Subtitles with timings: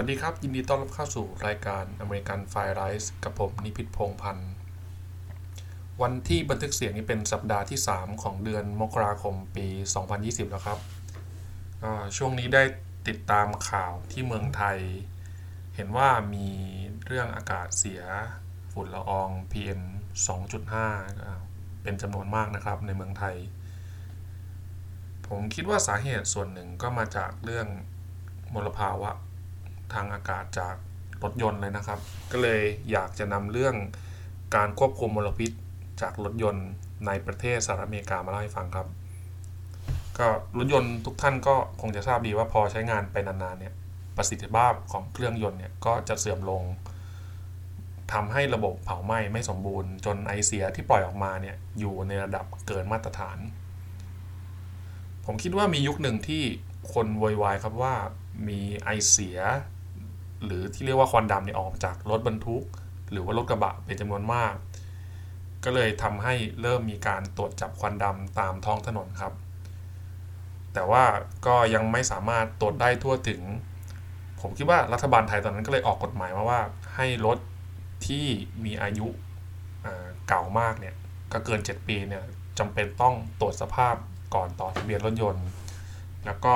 [0.00, 4.50] วัสดีครับ ยินดีต้อนรับเข้าสู่รายการอเมริกันไฟไรส์กับผมนิพิษพงพันธ์
[6.02, 9.66] วันที่บันทึกเสียงนี้เป็นสัปดาห์ที่ 3 ของเดือนมกราคมปี
[10.08, 10.78] 2020 แล้วครับ
[12.16, 12.62] ช่วงนี้ได้
[13.08, 14.78] ติดตามข่าวที่เมืองไทย
[15.74, 16.48] เห็นว่ามี
[17.06, 18.02] เรื่องอากาศเสีย
[18.72, 19.82] ฝุ่นละออง PM
[20.56, 21.40] 2.5อ่า
[21.82, 23.36] เป็นจำนวนมากนะครับในเมืองไทย
[25.26, 27.66] ผมคิดว่าสาเหตุส่วนหนึ่งก็มาจากเรื่อง
[28.54, 29.12] มลภาวะ
[29.94, 30.74] ทางอากาศจาก
[31.22, 32.00] รถยนต์เลยนะครับ
[32.32, 33.76] ก็เลยอยากจะนำเรื่อง
[34.56, 35.50] การควบคุมมลพิษ
[36.00, 36.68] จากรถยนต์
[37.06, 38.88] ในประเทศสหรัฐอเมริกามาเล่าให้ฟังครับ
[40.18, 40.26] ก็
[40.58, 43.74] รถยนต์ทุกท่านก็คงจะทราบดีว่าพอใช้งานไปนานๆเนี่ย
[44.16, 46.62] ประสิทธิภาพของเครื่องยนต์เนี่ยก็จะเสื่อมลง
[48.12, 53.38] ทำให้ระบบเผาไหม้ไม่สมบูรณ์ จนไอเสียที่ปล่อยออกมาเนี่ยอยู่ในระดับเกินมาตรฐาน
[55.24, 56.42] ผมคิดว่ามียุคหนึ่งที่
[56.92, 57.94] คนโวยวายครับว่า
[58.48, 59.38] มีไอเสีย
[60.44, 62.64] หรือที่เรียกว่าควันดำเนี่ยออกมาจากรถบรรทุก
[63.10, 64.54] หรือว่ารถกระบะเป็นจำนวนมาก
[65.64, 69.32] ก็เลยทำให้เริ่มมีการตรวจจับควันดำตามท้องถนนครับ
[70.74, 71.04] แต่ว่า
[71.46, 73.40] ก็ยังไม่สามารถตรวจได้ทั่วถึง
[74.40, 76.60] ผมคิดว่ารัฐบาลไทยตอนนั้นก็เลยออกกฎหมายมาว่า
[76.94, 77.38] ให้รถ
[78.06, 78.26] ที่
[78.64, 79.08] มีอายุ
[80.28, 80.94] เก่ามากเนี่ย
[81.32, 82.24] ก็เกิน 7 ปีเนี่ย
[82.58, 83.94] จำเป็นต้องตรวจสภาพ
[84.34, 85.46] ก่อนต่อทะเบียนรถยนต์
[86.26, 86.54] แล้วก็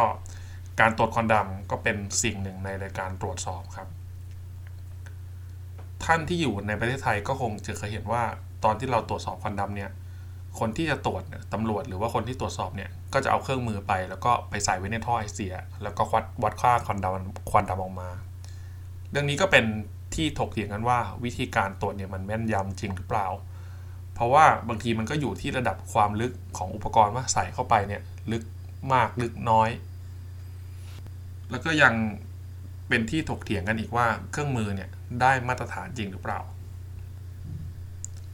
[0.81, 3.89] การตรวจควันดำก็เป็นสิ่งหนึ่งในรายการตรวจสอบครับ
[6.05, 8.23] ท่านที่อยู่ในประเทศไทยก็คงจะเคยเห็นว่า
[8.65, 9.91] ตอนที่เราตรวจสอบควันดำเนี่ย
[10.59, 18.11] คนที่จะตรวจเนี่ยตำรวจหรือว่าคนที่ตรวจสอบเนี่ยก็จะเอาเครื่องมือไป แล้วก็ไปใส่ไว้ในท่อไอเสีย แล้วก็วัดวัดค่าควันดำควันดำออกมา
[19.11, 19.65] เรื่องนี้ก็เป็น
[20.15, 23.27] ที่ถกเถียงกันว่าวิธีการตรวจเนี่ยมันแม่นยำจริงหรือเปล่า
[24.15, 28.45] เพราะว่าบางทีมันก็อยู่ที่ระดับความลึกของอุปกรณ์ว่าใส่เข้าไปเนี่ยลึก
[28.93, 29.71] มากลึกน้อย
[31.51, 31.95] แล้วก็ยัง
[32.89, 36.41] เป็นที่ถกเถียงกันอีกว่าเครื่องมือเนี่ยได้มาตรฐานจริงหรือเปล่า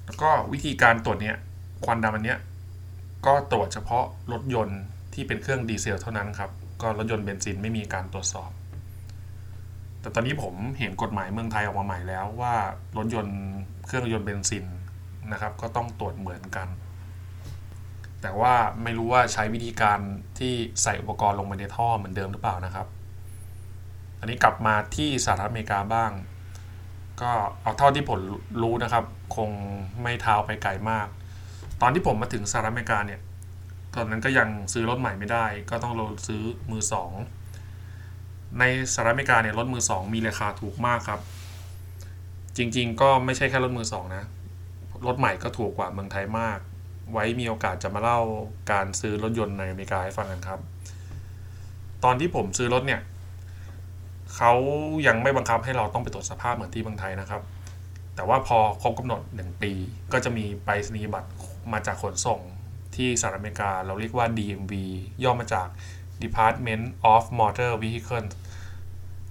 [0.07, 1.37] แล้วก็วิธีการตรวจเนี่ย
[1.85, 2.39] ควันดำอันเนี้ย
[3.27, 4.81] ก็ตรวจเฉพาะรถยนต์
[5.15, 6.51] ที่เป็นเครื่องดีเซลเท่านั้นครับ
[6.83, 8.51] ก็รถยนต์เบนซินไม่มีการตรวจสอบ
[10.01, 12.55] แต่ตอนนี้ผมเห็นกฎหมายเมืองไทยออกมาใหม่แล้วว่า
[12.97, 13.39] รถยนต์
[13.87, 14.65] เครื่องยนต์เบนซิน
[15.33, 16.69] นะครับ ก็ต้องตรวจเหมือนกัน
[18.23, 19.99] แต่ว่าไม่รู้ว่าใช้วิธีการ
[20.39, 20.53] ที่
[20.83, 22.87] ใส่อุปกรณ์ลงไปในท่อเหมือนเดิมหรือเปล่านะครับ
[24.19, 26.11] อันนี้กลับมาที่สหรัฐอเมริกาบ้าง
[27.21, 27.31] ก็
[27.63, 28.21] เอาเท่าที่ผม
[28.63, 29.05] รู้นะครับ
[29.37, 29.51] คง
[30.03, 31.07] ไม่เท้าไปไกลมาก
[31.81, 33.21] ตอนที่ผมมาถึงสหรัฐอเมริกาเนี่ย
[33.95, 37.11] ตอนนั้นก็ยังซื้อรถใหม่ไม่ได้ ก็ต้องลงซื้อมือสอง
[38.59, 41.21] ในสหรัฐอเมริกาเนี่ยรถมือสองมีราคาถูกมากครับ
[42.57, 44.25] จริงๆ ก็ไม่ใช่แค่รถมือสองนะ
[45.07, 46.59] รถใหม่ก็ถูกกว่าเมืองไทยมาก
[47.13, 48.21] ไว้มีโอกาสจะมาเล่า
[48.73, 50.61] การซื้อรถยนต์ในอเมริกาให้ฟังกันครับ
[52.05, 53.01] ตอนที่ผมซื้อรถเนี่ย
[54.37, 54.53] เขา
[55.07, 57.43] ยังไม่บังคับให้เราต้องไปตรวจสภาพเหมือนที่เมืองไทยนะครับ
[58.15, 59.73] แต่ว่าพอครบกำหนด 1 ปี
[60.13, 61.31] ก็จะมีไปรษณียบัตร
[61.73, 62.41] มาจากขนส่ง
[62.97, 64.73] ที่สหรัฐอเมริกา เราเรียกว่า DMV
[65.25, 65.69] ย่อมาจาก
[66.23, 68.31] Department of Motor Vehicles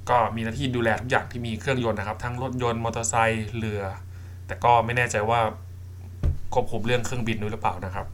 [0.10, 3.84] ก็มีหน้าที่ดูแลทุกอย่างที่มีเครื่องยนต์นะครับ ทั้งรถยนต์มอเตอร์ไซค์เรือ
[4.48, 5.40] แต่ก็ไม่แน่ใจว่า
[6.54, 8.08] ควบคุมเรื่องเครื่องบินด้วยหรือเปล่านะครับ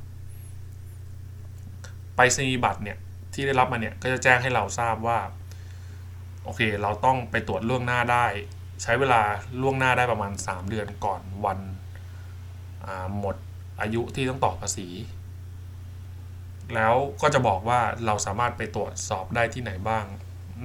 [2.16, 2.98] ไปรษณียบัตรเนี่ย
[3.34, 5.18] ที่ได้รับมาเนี่ยก็จะแจ้งให้เราทราบว่า
[6.44, 8.26] โอเค เราต้องไปตรวจล่วงหน้าได้
[8.82, 9.22] ใช้เวลา
[9.62, 11.60] ล่วงหน้าได้ประมาณ 3 เดือนก่อนวัน
[13.20, 13.36] หมด
[13.82, 14.88] อายุที่ต้องต่อภาษี
[16.76, 20.06] แล้วก็จะบอกว่าเราสามารถไปตรวจสอบได้ที่ไหนบ้าง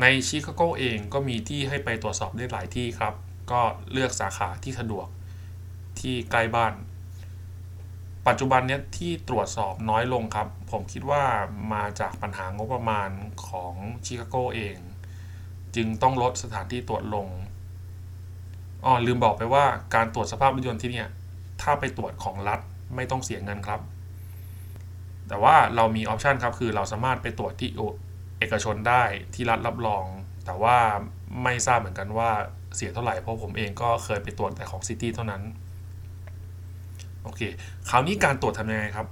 [0.00, 3.14] ในชิคาโกเองก็มีที่ให้ไปตรวจสอบได้หลายที่ครับ
[3.50, 3.60] ก็
[3.92, 5.06] เลือกสาขาที่สะดวก
[6.00, 6.74] ที่ใกล้บ้าน
[8.26, 11.22] ปัจจุบันเนี้ยที่ตรวจสอบน้อยลงครับ ผมคิดว่า
[11.72, 13.10] มาจากปัญหางบประมาณ
[13.46, 14.76] ของชิคาโกเอง
[15.76, 17.26] จึงต้องลดสถานที่ตรวจลง
[18.84, 19.64] อ๋อลืมบอกไปว่า
[19.94, 21.08] การตรวจสภาพรถยนต์ที่เนี่ย
[21.62, 22.60] ถ้าไปตรวจของรัฐ
[22.94, 23.80] ไม่ต้องเสียเงินครับ
[25.28, 27.70] แต่ว่าเรามี option ครับคือเราสามารถไปตรวจที่
[28.38, 29.02] เอกชนได้
[29.34, 30.04] ที่รัฐรับรอง
[30.46, 30.76] แต่ว่า
[31.42, 32.30] ไม่ทราบเหมือนกันว่า
[32.76, 35.42] เสียเท่าไหร่เพราะผมเองก็เคยไปตรวจแต่ของ city เท่านั้น
[37.22, 37.40] โอเค
[37.88, 39.06] คราวนี้การตรวจทำยังไงครับ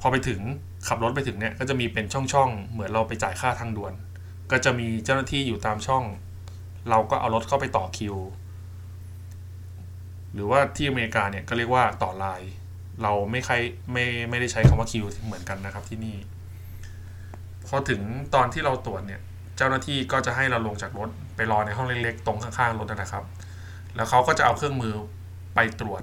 [0.00, 0.40] พอไปถึง
[0.88, 3.92] ขับรถไปถึงเนี่ยก็จะมีเป็นช่องๆ เหมือนเราไปจ่ายค่าทางด่วน
[4.50, 6.04] ก็จะมีเจ้าหน้าที่อยู่ตามช่อง
[6.90, 8.16] เราก็เอารถเข้าไปต่อคิว
[10.32, 12.52] หรือว่าที่อเมริกาเนี่ยก็เรียกว่าต่อไลน์
[13.02, 13.54] เราไม่ใคร
[13.92, 16.16] ไม่ไม่ได้ใช้คำว่าคิวเหมือนกันนะครับที่นี่
[17.66, 18.00] พอถึง
[18.34, 19.20] ตอนที่เราตรวจเนี่ย
[19.56, 23.24] เจ้าหน้าที่ก็จะให้เราลงจากรถไปรอในห้องเล็กๆ ตรงข้างๆรถนะครับ
[23.96, 24.94] แล้วเขาก็จะเอาเครื่องมือ
[25.54, 26.02] ไปตรวจ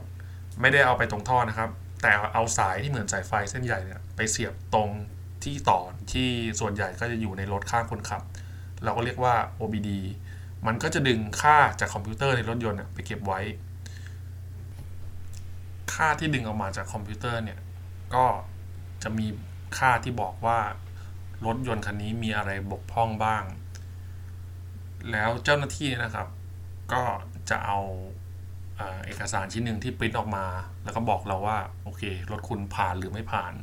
[0.62, 1.70] ไม่ได้เอาไปตรงท่อนะครับ
[2.02, 4.90] แต่เอาสายที่เหมือนสายไฟเส้นใหญ่เนี่ยไปเสียบตรง
[5.44, 5.80] ที่ต่อ
[6.12, 6.28] ที่
[6.60, 8.22] ส่วนใหญ่ก็จะอยู่ในรถข้างคนขับ
[8.84, 9.90] เราก็เรียกว่า OBD
[10.68, 13.40] มันก็จะดึงค่าจากคอมพิวเตอร์ในรถยนต์ไปเก็บไว้
[15.94, 17.60] ค่าที่ดึงออกมาจากคอมพิวเตอร์เนี่ย
[18.16, 18.26] ก็
[19.04, 19.28] จะมี
[19.78, 20.60] ค่าที่บอกว่า
[21.46, 23.44] รถยนต์คันนี้มีอะไรบกพร่องบ้าง
[25.12, 26.28] แล้วเจ้าหน้าที่นะครับ
[26.94, 27.04] ก็
[27.50, 27.80] จะเอา
[29.06, 30.46] เอกสารชิ้นหนึ่งที่ปริ้นออกมา
[30.84, 32.02] แล้วก็บอกเราว่า โอเค
[32.32, 33.54] รถคุณผ่านหรือไม่ผ่าน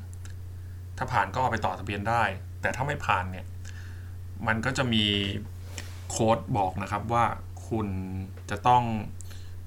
[1.02, 2.22] ถ้าผ่านก็เอาไปต่อทะเบียนได้
[2.60, 3.46] แต่ถ้าไม่ผ่านเนี่ย
[4.46, 5.04] มันก็จะมี
[6.10, 7.24] โค้ดบอกนะครับว่า
[7.68, 7.88] คุณ
[8.50, 8.82] จะต้อง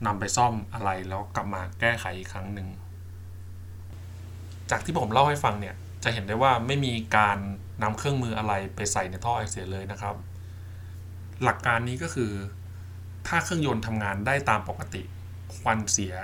[0.06, 2.68] นำไปซ่อมอะไรแล้วกลับมาแก้ไขอีกครั้งหนึ่ง
[4.72, 7.38] จากที่ผมเล่าให้ฟังเนี่ย จะเห็นได้ว่าไม่มีการ
[7.84, 10.16] นำเครื่องมืออะไรไปใส่ในท่อไอเสียเลยนะครับ
[11.44, 12.32] หลักการนี้ก็คือ
[13.28, 15.04] ถ้าเครื่องยนต์ทำงานได้ตามปกติ
[15.58, 16.16] ควันเสีย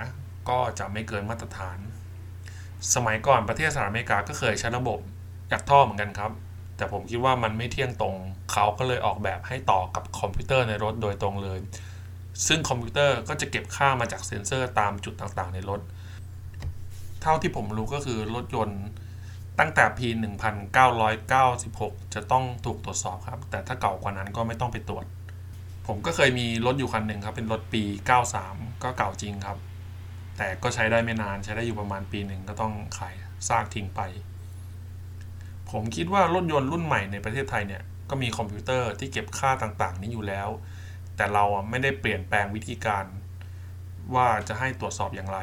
[0.48, 1.78] ก็จะไม่เกินมาตรฐาน
[2.94, 4.98] สมัยก่อนประเทศสหรัฐอเมริกาก็เคยใช้ระบบ
[5.52, 6.32] ยัดท่อเหมือนกันครับ
[6.76, 8.14] แต่ผมคิดว่ามันไม่เที่ยงตรง
[8.52, 11.58] เขาก็เลยออกแบบให้ต่อกับคอมพิวเตอร์ในรถโดยตรงเลย
[12.46, 15.80] ซึ่งคอมพิวเตอร์ก็จะเก็บค่ามาจากเซ็นเซอร์ตามจุดต่างๆ ในรถ
[17.22, 18.82] เท่าที่ผมรู้ก็คือรถยนต์
[19.58, 20.08] ตั้งแต่ปี
[21.30, 25.04] 1996 จะต้องถูกตรวจสอบครับ แต่ถ้าเก่ากว่านั้นก็ไม่ต้องไปตรวจ
[25.86, 27.82] ผมก็เคยมีรถอยู่คันหนึ่งครับ เป็นรถปี
[28.32, 29.58] 93 ก็เก่าจริงครับ
[30.42, 33.14] แต่ก็ใช้ได้ไม่นานใช้ได้อยู่ประมาณปีหนึ่งก็ต้องขาย
[33.48, 34.00] ซากทิ้งไป
[35.70, 40.48] ผมคิดว่ารถยนต์รุ่นใหม่ในประเทศไทยเนี่ยก็มีคอมพิวเตอร์ที่เก็บค่าต่างๆ นี้อยู่แล้ว
[41.16, 43.04] แต่เราไม่ได้เปลี่ยนแปลงวิธีการ
[44.14, 45.38] ว่าจะให้ตรวจสอบอย่างไร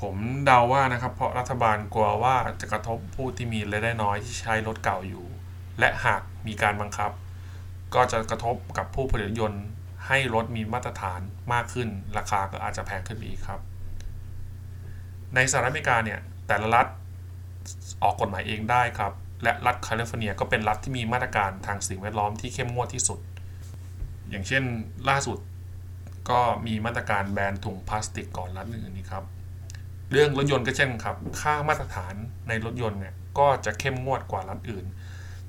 [0.00, 5.24] ผมเดาว่านะครับเพราะรัฐบาลกลัวว่าจะกระทบผู้ที่มีรายได้น้อยที่ใช้รถเก่าอยู่
[5.78, 7.10] และหากมีการบังคับ
[7.94, 9.64] ก็จะกระทบกับผู้ผลิตยนต์
[10.06, 11.20] ให้รถมีมาตรฐาน
[11.52, 11.88] มากขึ้น
[12.18, 13.60] ราคาก็อาจจะแพงขึ้นอีกครับ
[15.34, 16.86] ในสหรัฐอเมริกาเนี่ยแต่ละรัฐ
[18.02, 19.12] ออกกฎหมายเองได้ครับ
[19.42, 23.18] และรัฐแคลิฟอร์เนียก็เป็นรัฐที่มีมาตรการทางสิ่งแวดล้อมที่เข้มงวดที่สุด
[24.30, 24.62] อย่างเช่น
[25.08, 25.38] ล่าสุด
[26.30, 29.24] ก็มีมาตรการแบนถุงพลาสติกก่อนรัฐอื่นนี่ครับ
[30.10, 32.14] เรื่องรถยนต์ก็เช่นครับ ค่ามาตรฐาน
[32.48, 34.84] ในรถยนต์เนี่ยก็จะเข้มงวดกว่ารัฐอื่น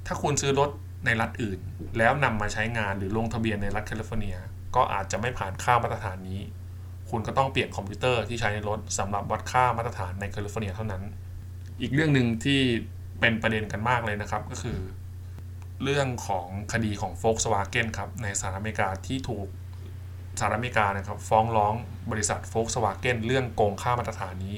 [0.06, 0.70] ถ้าคุณซื้อรถ
[1.06, 1.60] ในรัฐอื่น
[1.98, 4.36] แล้วนำมาใช้งานหรือลงทะเบียนในรัฐแคลิฟอร์เนีย
[4.76, 6.42] ก็อาจจะไม่ผ่านค่ามาตรฐานนี้
[7.10, 11.04] คุณก็ต้องเปลี่ยนคอมพิวเตอร์ที่ใช้ในรถสำหรับวัดค่ามาตรฐานในแคลิฟอร์เนียเท่านั้น
[11.82, 12.60] อีกเรื่องหนึ่งที่
[13.20, 14.80] เป็นประเด็นกันมากเลยนะครับก็คือ
[15.84, 19.48] เรื่องของคดีของ Volkswagen ครับในสหรัฐอเมริกาที่ถูก
[20.40, 21.74] สหรัฐอเมริกานะครับฟ้องร้อง
[22.12, 24.58] บริษัทโฟล์กสวาเกนเรื่องโกงค่ามาตรฐานนี้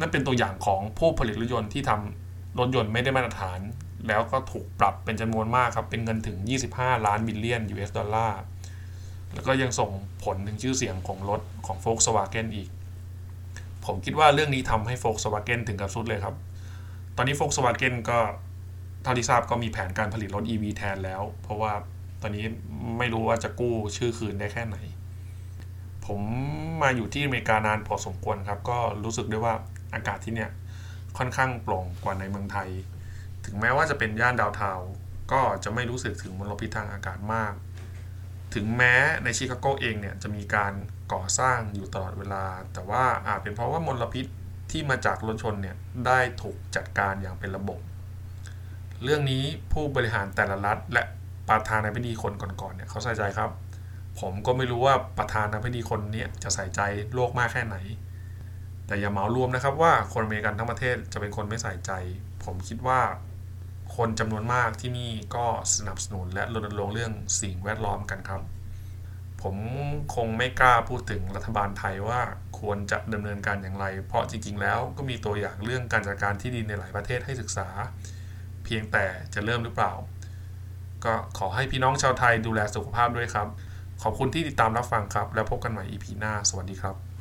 [0.00, 3.58] นั่นเป็นตัวอย่างของผู้ผลิตรถยนต์ที่ทำรถยนต์ไม่ได้มาตรฐาน
[4.08, 6.36] แล้วก็ถูกปรับเป็นจำนวนมากครับ เป็นเงินถึง
[6.72, 8.40] 25 ล้านบิลเลียน US ดอลลาร์
[9.34, 9.90] แล้วก็ยังส่ง
[10.24, 12.68] ผลถึงชื่อเสียงของรถของโฟล์กสวาเกนอีก
[13.84, 16.34] ผมคิดว่าเรื่องนี้ทำให้โฟล์กสวาเกนถึงกับทรุดเลยครับ
[17.16, 18.18] ตอนนี้โฟล์กสวาเกนก็
[19.04, 21.72] ท่าที่ทราบก็มีแผนการผลิตรถ EV แทนแล้ว เพราะว่า
[22.22, 22.44] ตอนนี้
[22.98, 24.76] ไม่รู้ว่าจะกู้ชื่อคืนได้แค่ไหน
[26.06, 26.20] ผม
[26.82, 29.54] มาอยู่ที่อเมริกานานพอสมควรครับ ก็รู้สึกได้ว่า
[29.94, 30.50] อากาศที่เนี่ย
[31.18, 32.68] ค่อนข้างโปร่งกว่าในเมืองไทย
[33.44, 34.72] ถึงแม้ว่าจะเป็นย่านดาวเทา
[35.32, 37.54] ก็จะไม่รู้สึกถึงมลพิษทางอากาศมาก
[38.54, 38.94] ถึงแม้
[39.24, 40.72] ในชิคาโกเองเนี่ยจะมีการ
[41.12, 44.26] ก่อสร้างอยู่ตลอดเวลา แต่ว่าอาจเป็นเพราะว่ามลพิษ
[44.70, 45.76] ที่มาจากรถชนเนี่ย
[46.06, 47.80] ได้ถูกจัดการอย่างเป็นระบบ
[49.02, 51.02] เรื่องนี้ผู้บริหารแต่ละรัฐ และ
[51.48, 53.50] ประธานาธิบดีคนก่อนๆเนี่ยเขาใส่ใจครับ
[54.20, 56.80] ผมก็ไม่รู้ว่าประธานาธิบดีคนนี้จะใส่ใจ
[57.14, 57.76] โลกมากแค่ไหน
[58.86, 61.92] แต่อย่าเหมารวมนะครับว่าคนอเมริกันทั้งประเทศจะเป็นคนไม่ใส่ใจ
[62.44, 63.00] ผมคิดว่า
[63.96, 65.46] คนจำนวนมากที่นี่ก็
[65.76, 68.42] สนับสนุนและรณรงค์เรื่องสิ่งแวดล้อมกันครับ
[69.42, 69.56] ผม
[70.14, 72.20] คงไม่กล้าพูดถึงรัฐบาลไทยว่า
[72.58, 77.68] ควรจะดำเนินการอย่างไร เพราะจริงๆ แล้วก็มีตัวอย่างเรื่องการจัดการที่ดินในหลายประเทศให้ศึกษา
[78.64, 79.92] เพียงแต่จะเริ่มหรือเปล่า
[81.04, 83.48] ก็ขอให้พี่น้องชาวไทยดูแลสุขภาพด้วยครับ
[84.02, 87.13] ขอบคุณที่ติดตามรับฟังครับ แล้วพบกันใหม่ EP หน้า สวัสดีครับ